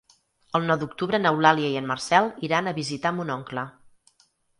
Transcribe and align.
El 0.59 0.63
nou 0.69 0.77
d'octubre 0.83 1.19
n'Eulàlia 1.25 1.69
i 1.73 1.77
en 1.81 1.85
Marcel 1.91 2.29
iran 2.47 2.71
a 2.71 2.73
visitar 2.79 3.13
mon 3.19 3.31
oncle. 3.35 3.67